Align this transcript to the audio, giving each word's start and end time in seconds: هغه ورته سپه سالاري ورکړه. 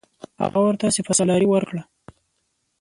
هغه 0.43 0.59
ورته 0.63 0.85
سپه 0.97 1.13
سالاري 1.17 1.47
ورکړه. 1.49 1.81